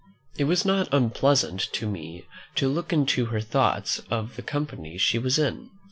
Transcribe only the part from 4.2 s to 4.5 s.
the